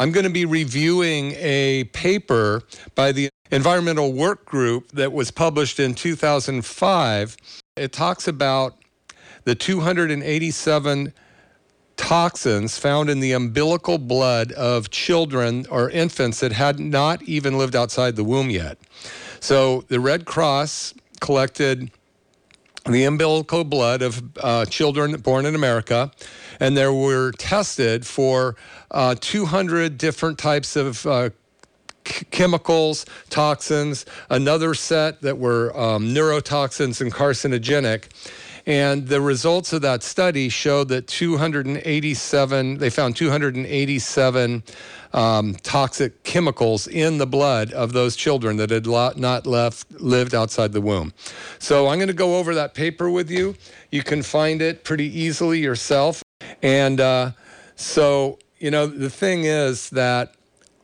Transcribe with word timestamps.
I'm 0.00 0.12
going 0.12 0.24
to 0.24 0.30
be 0.30 0.46
reviewing 0.46 1.32
a 1.32 1.84
paper 1.92 2.62
by 2.94 3.12
the 3.12 3.28
Environmental 3.50 4.14
Work 4.14 4.46
Group 4.46 4.92
that 4.92 5.12
was 5.12 5.30
published 5.30 5.78
in 5.78 5.94
2005. 5.94 7.36
It 7.76 7.92
talks 7.92 8.26
about 8.26 8.78
the 9.44 9.54
287 9.54 11.12
toxins 11.98 12.78
found 12.78 13.10
in 13.10 13.20
the 13.20 13.32
umbilical 13.32 13.98
blood 13.98 14.52
of 14.52 14.88
children 14.88 15.66
or 15.68 15.90
infants 15.90 16.40
that 16.40 16.52
had 16.52 16.80
not 16.80 17.22
even 17.24 17.58
lived 17.58 17.76
outside 17.76 18.16
the 18.16 18.24
womb 18.24 18.48
yet. 18.48 18.78
So 19.40 19.84
the 19.88 20.00
Red 20.00 20.24
Cross 20.24 20.94
collected 21.20 21.90
the 22.88 23.04
umbilical 23.04 23.64
blood 23.64 24.02
of 24.02 24.22
uh, 24.38 24.64
children 24.66 25.20
born 25.20 25.46
in 25.46 25.54
America, 25.54 26.10
and 26.58 26.76
there 26.76 26.92
were 26.92 27.32
tested 27.32 28.06
for 28.06 28.56
uh, 28.90 29.14
200 29.20 29.98
different 29.98 30.38
types 30.38 30.76
of 30.76 31.06
uh, 31.06 31.30
chemicals, 32.04 33.06
toxins, 33.28 34.06
another 34.30 34.74
set 34.74 35.20
that 35.22 35.38
were 35.38 35.76
um, 35.78 36.14
neurotoxins 36.14 37.00
and 37.00 37.12
carcinogenic. 37.12 38.04
And 38.70 39.08
the 39.08 39.20
results 39.20 39.72
of 39.72 39.82
that 39.82 40.04
study 40.04 40.48
showed 40.48 40.90
that 40.90 41.08
287, 41.08 42.78
they 42.78 42.88
found 42.88 43.16
287 43.16 44.62
um, 45.12 45.56
toxic 45.64 46.22
chemicals 46.22 46.86
in 46.86 47.18
the 47.18 47.26
blood 47.26 47.72
of 47.72 47.92
those 47.92 48.14
children 48.14 48.58
that 48.58 48.70
had 48.70 48.86
not 48.86 49.44
left 49.44 50.00
lived 50.00 50.36
outside 50.36 50.70
the 50.70 50.80
womb. 50.80 51.12
So 51.58 51.88
I'm 51.88 51.98
going 51.98 52.06
to 52.06 52.14
go 52.14 52.38
over 52.38 52.54
that 52.54 52.74
paper 52.74 53.10
with 53.10 53.28
you. 53.28 53.56
You 53.90 54.04
can 54.04 54.22
find 54.22 54.62
it 54.62 54.84
pretty 54.84 55.18
easily 55.18 55.58
yourself. 55.58 56.22
And 56.62 57.00
uh, 57.00 57.32
so, 57.74 58.38
you 58.60 58.70
know, 58.70 58.86
the 58.86 59.10
thing 59.10 59.46
is 59.46 59.90
that 59.90 60.36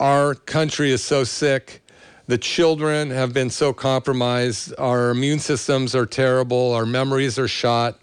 our 0.00 0.34
country 0.34 0.90
is 0.90 1.02
so 1.02 1.24
sick. 1.24 1.82
The 2.30 2.38
children 2.38 3.10
have 3.10 3.32
been 3.32 3.50
so 3.50 3.72
compromised. 3.72 4.72
Our 4.78 5.10
immune 5.10 5.40
systems 5.40 5.96
are 5.96 6.06
terrible. 6.06 6.72
Our 6.72 6.86
memories 6.86 7.40
are 7.40 7.48
shot. 7.48 7.98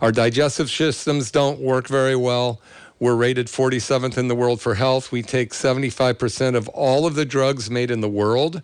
Our 0.00 0.12
digestive 0.12 0.70
systems 0.70 1.32
don't 1.32 1.58
work 1.58 1.88
very 1.88 2.14
well. 2.14 2.60
We're 3.00 3.16
rated 3.16 3.48
47th 3.48 4.16
in 4.16 4.28
the 4.28 4.36
world 4.36 4.60
for 4.60 4.76
health. 4.76 5.10
We 5.10 5.22
take 5.22 5.50
75% 5.50 6.54
of 6.54 6.68
all 6.68 7.04
of 7.04 7.16
the 7.16 7.24
drugs 7.24 7.68
made 7.68 7.90
in 7.90 8.00
the 8.00 8.08
world. 8.08 8.62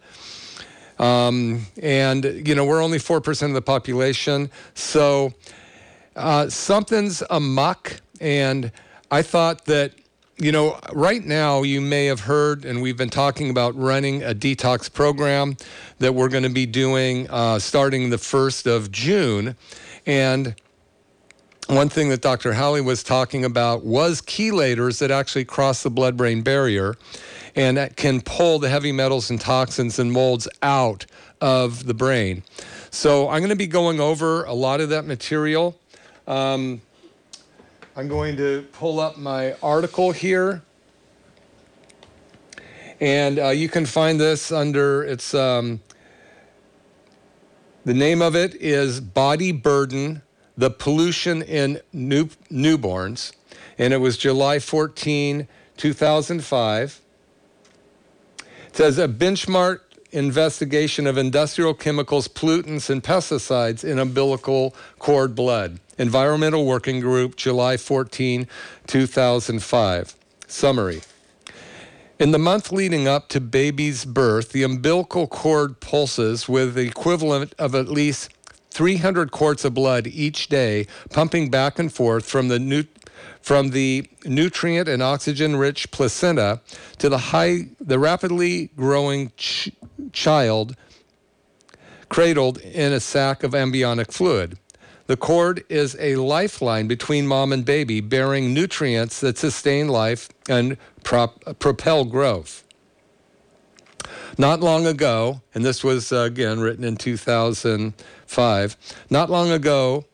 Um, 1.00 1.66
and, 1.82 2.46
you 2.46 2.54
know, 2.54 2.64
we're 2.64 2.80
only 2.80 2.98
4% 2.98 3.42
of 3.48 3.54
the 3.54 3.62
population. 3.62 4.48
So 4.74 5.32
uh, 6.14 6.48
something's 6.50 7.20
amuck. 7.30 8.00
And 8.20 8.70
I 9.10 9.22
thought 9.22 9.64
that, 9.64 9.92
you 10.41 10.52
know, 10.52 10.80
right 10.92 11.24
now 11.24 11.62
you 11.62 11.83
may 11.83 12.06
have 12.06 12.20
heard, 12.20 12.64
and 12.64 12.80
we've 12.80 12.96
been 12.96 13.10
talking 13.10 13.50
about 13.50 13.77
running 13.77 14.22
a 14.22 14.34
detox 14.34 14.91
program 14.91 15.56
that 15.98 16.14
we're 16.14 16.30
going 16.30 16.44
to 16.44 16.48
be 16.48 16.64
doing 16.64 17.28
uh, 17.28 17.58
starting 17.58 18.08
the 18.08 18.16
1st 18.16 18.66
of 18.66 18.91
June. 18.91 19.55
And 20.06 20.55
one 21.66 21.91
thing 21.91 22.08
that 22.08 22.22
Dr. 22.22 22.55
Halley 22.55 22.80
was 22.80 23.02
talking 23.02 23.44
about 23.44 23.84
was 23.84 24.22
chelators 24.22 24.98
that 25.00 25.10
actually 25.10 25.44
cross 25.44 25.82
the 25.82 25.91
blood 25.91 26.16
brain 26.16 26.41
barrier 26.41 26.97
and 27.54 27.77
that 27.77 27.97
can 27.97 28.22
pull 28.22 28.58
the 28.58 28.70
heavy 28.70 28.92
metals 28.92 29.28
and 29.28 29.38
toxins 29.38 29.98
and 29.98 30.10
molds 30.10 30.48
out 30.62 31.04
of 31.42 31.84
the 31.84 31.94
brain. 31.94 32.42
So 32.91 33.28
I'm 33.28 33.41
going 33.41 33.50
to 33.50 33.56
be 33.56 33.66
going 33.66 34.00
over 34.00 34.44
a 34.44 34.54
lot 34.54 34.80
of 34.80 34.88
that 34.88 35.04
material. 35.04 35.78
Um, 36.27 36.80
I'm 38.00 38.08
going 38.08 38.38
to 38.38 38.66
pull 38.72 38.98
up 38.98 39.18
my 39.18 39.52
article 39.62 40.10
here. 40.10 40.62
And 42.98 43.38
uh, 43.38 43.48
you 43.50 43.68
can 43.68 43.84
find 43.84 44.18
this 44.18 44.50
under 44.50 45.04
its, 45.04 45.34
um, 45.34 45.82
the 47.84 47.92
name 47.92 48.22
of 48.22 48.34
it 48.34 48.54
is 48.54 49.02
Body 49.02 49.52
Burden 49.52 50.22
the 50.56 50.70
pollution 50.70 51.42
in 51.42 51.82
new, 51.92 52.30
newborns, 52.50 53.32
and 53.76 53.92
it 53.92 53.98
was 53.98 54.16
July 54.16 54.60
14, 54.60 55.46
2005. 55.76 57.00
It 58.38 58.76
says 58.76 58.98
a 58.98 59.08
benchmark 59.08 59.80
investigation 60.12 61.06
of 61.06 61.19
industrial 61.19 61.75
chemicals, 61.75 62.28
pollutants, 62.28 62.91
and 62.91 63.03
pesticides 63.03 63.84
in 63.84 63.98
umbilical 63.98 64.75
cord 64.98 65.34
blood. 65.34 65.81
Environmental 65.98 66.65
Working 66.66 67.00
Group, 67.00 67.37
July 67.37 67.76
14, 67.76 68.47
2005. 68.87 70.15
Summary. 70.47 71.03
In 72.19 72.32
the 72.32 72.38
month 72.38 72.70
leading 72.70 73.09
up 73.09 73.28
to 73.28 73.41
baby's 73.41 74.04
birth, 74.04 74.53
the 74.53 74.62
umbilical 74.62 75.26
cord 75.26 75.81
pulses 75.81 76.49
with 76.49 76.75
the 76.75 76.87
equivalent 76.87 77.54
of 77.59 77.75
at 77.75 77.88
least 77.88 78.31
300 78.70 79.31
quarts 79.31 79.65
of 79.65 79.75
blood 79.75 80.06
each 80.06 80.49
day, 80.49 80.87
pumping 81.10 81.50
back 81.50 81.78
and 81.78 81.93
forth 81.93 82.25
from 82.25 82.49
the 82.49 82.59
from 83.42 83.70
the 83.70 84.08
nutrient 84.25 84.88
and 84.88 85.03
oxygen 85.03 85.56
rich 85.56 85.91
placenta 85.91 86.60
to 86.98 87.08
the 87.08 87.19
high 87.19 87.69
the 87.81 87.98
rapidly 87.98 88.70
growing 88.76 89.32
ch- 89.36 89.70
child 90.12 90.76
cradled 92.08 92.58
in 92.58 92.92
a 92.92 93.00
sac 93.00 93.42
of 93.42 93.54
amniotic 93.54 94.12
fluid. 94.12 94.58
The 95.06 95.16
cord 95.16 95.64
is 95.69 95.97
a 95.98 96.16
lifeline 96.16 96.86
between 96.86 97.26
mom 97.26 97.53
and 97.53 97.64
baby, 97.64 98.00
bearing 98.00 98.54
nutrients 98.54 99.19
that 99.20 99.38
sustain 99.38 99.88
life 99.88 100.28
and 100.48 100.76
prop- 101.02 101.58
propel 101.58 102.04
growth. 102.04 102.64
Not 104.38 104.60
long 104.60 104.87
ago, 104.87 105.42
and 105.54 105.64
this 105.64 105.82
was 105.82 106.12
uh, 106.12 106.19
again 106.19 106.60
written 106.60 106.84
in 106.84 106.97
2005, 106.97 108.76
not 109.10 109.31
long 109.31 109.50
ago, 109.50 110.04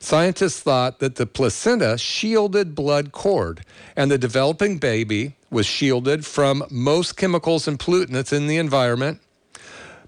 scientists 0.00 0.60
thought 0.60 0.98
that 0.98 1.14
the 1.14 1.26
placenta 1.26 1.96
shielded 1.96 2.74
blood 2.74 3.12
cord, 3.12 3.64
and 3.94 4.10
the 4.10 4.18
developing 4.18 4.78
baby 4.78 5.36
was 5.50 5.66
shielded 5.66 6.26
from 6.26 6.64
most 6.70 7.16
chemicals 7.16 7.68
and 7.68 7.78
pollutants 7.78 8.32
in 8.32 8.46
the 8.46 8.56
environment. 8.56 9.20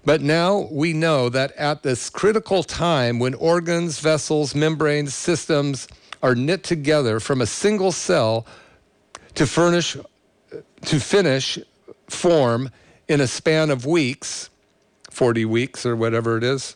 But 0.05 0.21
now 0.21 0.67
we 0.69 0.91
know 0.91 1.29
that 1.29 1.53
at 1.53 1.83
this 1.83 2.09
critical 2.09 2.63
time 2.63 3.19
when 3.19 3.33
organs, 3.35 3.99
vessels, 3.99 4.53
membranes, 4.53 5.13
systems 5.13 5.87
are 6.21 6.35
knit 6.35 6.63
together 6.63 7.19
from 7.19 7.39
a 7.39 7.45
single 7.45 7.91
cell 7.91 8.45
to 9.35 9.45
furnish 9.45 9.95
to 10.85 10.99
finish 10.99 11.57
form 12.09 12.69
in 13.07 13.21
a 13.21 13.27
span 13.27 13.69
of 13.69 13.85
weeks, 13.85 14.49
40 15.09 15.45
weeks 15.45 15.85
or 15.85 15.95
whatever 15.95 16.37
it 16.37 16.43
is. 16.43 16.75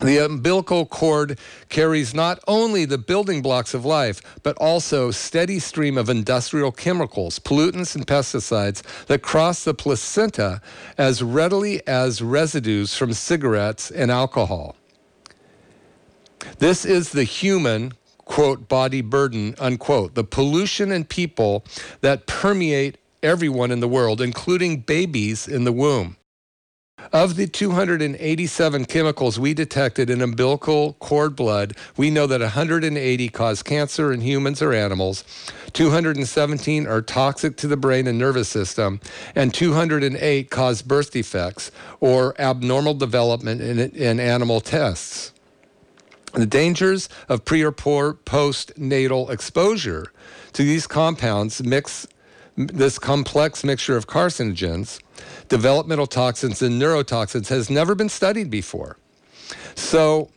The 0.00 0.18
umbilical 0.24 0.84
cord 0.84 1.38
carries 1.68 2.14
not 2.14 2.38
only 2.46 2.84
the 2.84 2.98
building 2.98 3.40
blocks 3.40 3.72
of 3.72 3.84
life, 3.84 4.20
but 4.42 4.56
also 4.58 5.10
steady 5.10 5.58
stream 5.58 5.96
of 5.96 6.10
industrial 6.10 6.70
chemicals, 6.70 7.38
pollutants, 7.38 7.94
and 7.94 8.06
pesticides 8.06 8.82
that 9.06 9.22
cross 9.22 9.64
the 9.64 9.74
placenta 9.74 10.60
as 10.98 11.22
readily 11.22 11.86
as 11.86 12.20
residues 12.20 12.94
from 12.96 13.12
cigarettes 13.12 13.90
and 13.90 14.10
alcohol. 14.10 14.76
This 16.58 16.84
is 16.84 17.10
the 17.10 17.24
human, 17.24 17.94
quote, 18.24 18.68
body 18.68 19.00
burden, 19.00 19.54
unquote, 19.58 20.14
the 20.14 20.24
pollution 20.24 20.92
and 20.92 21.08
people 21.08 21.64
that 22.02 22.26
permeate 22.26 22.98
everyone 23.22 23.70
in 23.70 23.80
the 23.80 23.88
world, 23.88 24.20
including 24.20 24.80
babies 24.80 25.48
in 25.48 25.64
the 25.64 25.72
womb. 25.72 26.16
Of 27.12 27.36
the 27.36 27.46
287 27.46 28.84
chemicals 28.86 29.38
we 29.38 29.54
detected 29.54 30.10
in 30.10 30.20
umbilical 30.20 30.94
cord 30.94 31.36
blood, 31.36 31.76
we 31.96 32.10
know 32.10 32.26
that 32.26 32.40
180 32.40 33.28
cause 33.28 33.62
cancer 33.62 34.12
in 34.12 34.20
humans 34.20 34.60
or 34.60 34.72
animals, 34.72 35.22
217 35.72 36.86
are 36.86 37.02
toxic 37.02 37.56
to 37.58 37.68
the 37.68 37.76
brain 37.76 38.06
and 38.06 38.18
nervous 38.18 38.48
system, 38.48 39.00
and 39.34 39.54
208 39.54 40.50
cause 40.50 40.82
birth 40.82 41.12
defects 41.12 41.70
or 42.00 42.34
abnormal 42.40 42.94
development 42.94 43.60
in, 43.60 43.78
in 43.78 44.18
animal 44.18 44.60
tests. 44.60 45.32
The 46.32 46.46
dangers 46.46 47.08
of 47.28 47.44
pre 47.44 47.64
or 47.64 47.72
post 47.72 48.76
natal 48.76 49.30
exposure 49.30 50.12
to 50.52 50.62
these 50.62 50.86
compounds 50.86 51.62
mix 51.62 52.06
this 52.56 52.98
complex 52.98 53.64
mixture 53.64 53.96
of 53.96 54.06
carcinogens, 54.06 55.00
developmental 55.48 56.06
toxins, 56.06 56.62
and 56.62 56.80
neurotoxins 56.80 57.48
has 57.48 57.68
never 57.70 57.94
been 57.94 58.08
studied 58.08 58.50
before. 58.50 58.96
So, 59.74 60.30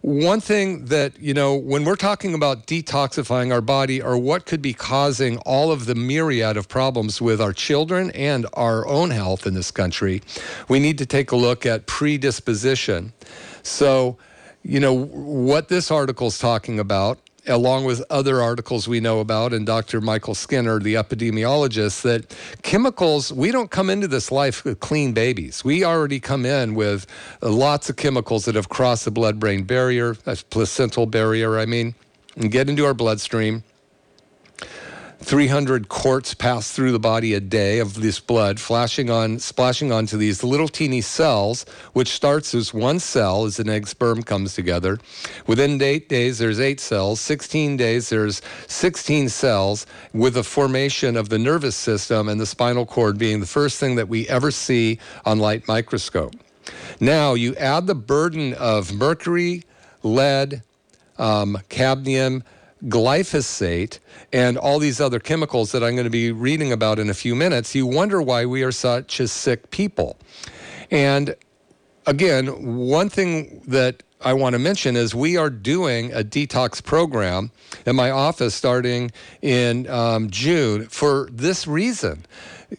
one 0.00 0.40
thing 0.42 0.84
that, 0.86 1.18
you 1.18 1.32
know, 1.32 1.54
when 1.54 1.84
we're 1.84 1.96
talking 1.96 2.34
about 2.34 2.66
detoxifying 2.66 3.50
our 3.50 3.62
body 3.62 4.02
or 4.02 4.18
what 4.18 4.44
could 4.44 4.60
be 4.60 4.74
causing 4.74 5.38
all 5.46 5.72
of 5.72 5.86
the 5.86 5.94
myriad 5.94 6.58
of 6.58 6.68
problems 6.68 7.22
with 7.22 7.40
our 7.40 7.54
children 7.54 8.10
and 8.10 8.46
our 8.52 8.86
own 8.86 9.10
health 9.10 9.46
in 9.46 9.54
this 9.54 9.70
country, 9.70 10.20
we 10.68 10.78
need 10.78 10.98
to 10.98 11.06
take 11.06 11.32
a 11.32 11.36
look 11.36 11.64
at 11.64 11.86
predisposition. 11.86 13.14
So, 13.62 14.18
you 14.62 14.78
know, 14.78 14.92
what 14.92 15.68
this 15.68 15.90
article 15.90 16.26
is 16.26 16.38
talking 16.38 16.78
about 16.78 17.18
along 17.46 17.84
with 17.84 18.02
other 18.10 18.40
articles 18.40 18.88
we 18.88 19.00
know 19.00 19.20
about, 19.20 19.52
and 19.52 19.66
Dr. 19.66 20.00
Michael 20.00 20.34
Skinner, 20.34 20.78
the 20.78 20.94
epidemiologist, 20.94 22.02
that 22.02 22.34
chemicals, 22.62 23.32
we 23.32 23.50
don't 23.50 23.70
come 23.70 23.90
into 23.90 24.08
this 24.08 24.32
life 24.32 24.64
with 24.64 24.80
clean 24.80 25.12
babies. 25.12 25.64
We 25.64 25.84
already 25.84 26.20
come 26.20 26.46
in 26.46 26.74
with 26.74 27.06
lots 27.42 27.90
of 27.90 27.96
chemicals 27.96 28.44
that 28.46 28.54
have 28.54 28.68
crossed 28.68 29.04
the 29.04 29.10
blood 29.10 29.38
brain 29.38 29.64
barrier, 29.64 30.16
a 30.26 30.36
placental 30.50 31.06
barrier, 31.06 31.58
I 31.58 31.66
mean, 31.66 31.94
and 32.36 32.50
get 32.50 32.68
into 32.68 32.84
our 32.84 32.94
bloodstream 32.94 33.62
300 35.24 35.88
quarts 35.88 36.34
pass 36.34 36.70
through 36.70 36.92
the 36.92 36.98
body 36.98 37.32
a 37.32 37.40
day 37.40 37.78
of 37.78 37.94
this 37.94 38.20
blood, 38.20 38.60
flashing 38.60 39.08
on, 39.08 39.38
splashing 39.38 39.90
onto 39.90 40.18
these 40.18 40.44
little 40.44 40.68
teeny 40.68 41.00
cells, 41.00 41.64
which 41.94 42.08
starts 42.08 42.54
as 42.54 42.74
one 42.74 42.98
cell 42.98 43.46
as 43.46 43.58
an 43.58 43.70
egg 43.70 43.86
sperm 43.86 44.22
comes 44.22 44.52
together. 44.52 44.98
Within 45.46 45.80
eight 45.80 46.10
days, 46.10 46.36
there's 46.36 46.60
eight 46.60 46.78
cells. 46.78 47.22
16 47.22 47.78
days, 47.78 48.10
there's 48.10 48.42
16 48.66 49.30
cells, 49.30 49.86
with 50.12 50.34
the 50.34 50.44
formation 50.44 51.16
of 51.16 51.30
the 51.30 51.38
nervous 51.38 51.74
system 51.74 52.28
and 52.28 52.38
the 52.38 52.46
spinal 52.46 52.84
cord 52.84 53.16
being 53.16 53.40
the 53.40 53.46
first 53.46 53.80
thing 53.80 53.94
that 53.94 54.08
we 54.08 54.28
ever 54.28 54.50
see 54.50 54.98
on 55.24 55.38
light 55.38 55.66
microscope. 55.66 56.34
Now, 57.00 57.32
you 57.32 57.56
add 57.56 57.86
the 57.86 57.94
burden 57.94 58.52
of 58.54 58.92
mercury, 58.92 59.64
lead, 60.02 60.62
um, 61.16 61.58
cadmium, 61.70 62.44
glyphosate 62.86 63.98
and 64.32 64.58
all 64.58 64.78
these 64.78 65.00
other 65.00 65.18
chemicals 65.18 65.72
that 65.72 65.82
I'm 65.82 65.94
going 65.94 66.04
to 66.04 66.10
be 66.10 66.32
reading 66.32 66.72
about 66.72 66.98
in 66.98 67.08
a 67.08 67.14
few 67.14 67.34
minutes, 67.34 67.74
you 67.74 67.86
wonder 67.86 68.20
why 68.20 68.46
we 68.46 68.62
are 68.62 68.72
such 68.72 69.20
a 69.20 69.28
sick 69.28 69.70
people. 69.70 70.18
And 70.90 71.34
again, 72.06 72.76
one 72.76 73.08
thing 73.08 73.62
that 73.68 74.02
I 74.20 74.32
want 74.32 74.54
to 74.54 74.58
mention 74.58 74.96
is 74.96 75.14
we 75.14 75.36
are 75.36 75.50
doing 75.50 76.12
a 76.12 76.24
detox 76.24 76.82
program 76.82 77.50
in 77.84 77.94
my 77.94 78.10
office 78.10 78.54
starting 78.54 79.10
in 79.42 79.88
um, 79.88 80.30
June 80.30 80.86
for 80.86 81.28
this 81.30 81.66
reason 81.66 82.24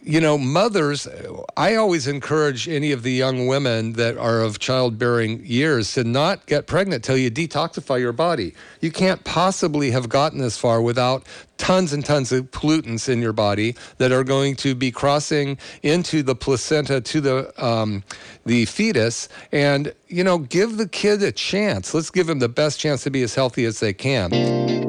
you 0.02 0.20
know, 0.20 0.38
mothers, 0.38 1.08
I 1.56 1.74
always 1.76 2.06
encourage 2.06 2.68
any 2.68 2.92
of 2.92 3.02
the 3.02 3.12
young 3.12 3.46
women 3.46 3.94
that 3.94 4.16
are 4.16 4.40
of 4.40 4.58
childbearing 4.58 5.44
years 5.44 5.92
to 5.94 6.04
not 6.04 6.46
get 6.46 6.66
pregnant 6.66 7.04
till 7.04 7.16
you 7.16 7.30
detoxify 7.30 8.00
your 8.00 8.12
body. 8.12 8.54
You 8.80 8.90
can't 8.90 9.22
possibly 9.24 9.90
have 9.90 10.08
gotten 10.08 10.38
this 10.38 10.58
far 10.58 10.82
without 10.82 11.26
tons 11.58 11.92
and 11.92 12.04
tons 12.04 12.32
of 12.32 12.50
pollutants 12.50 13.08
in 13.08 13.22
your 13.22 13.32
body 13.32 13.74
that 13.98 14.12
are 14.12 14.24
going 14.24 14.56
to 14.56 14.74
be 14.74 14.90
crossing 14.90 15.56
into 15.82 16.22
the 16.22 16.34
placenta 16.34 17.00
to 17.00 17.20
the 17.20 17.64
um, 17.64 18.02
the 18.44 18.64
fetus. 18.66 19.28
And 19.52 19.92
you 20.08 20.22
know 20.22 20.38
give 20.38 20.76
the 20.76 20.88
kid 20.88 21.22
a 21.22 21.32
chance. 21.32 21.94
Let's 21.94 22.10
give 22.10 22.28
him 22.28 22.40
the 22.40 22.48
best 22.48 22.78
chance 22.78 23.02
to 23.04 23.10
be 23.10 23.22
as 23.22 23.34
healthy 23.34 23.64
as 23.64 23.80
they 23.80 23.92
can. 23.92 24.32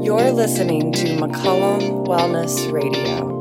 You're 0.03 0.31
listening 0.31 0.91
to 0.93 1.05
mccollum 1.17 2.05
wellness 2.05 2.71
radio 2.71 3.36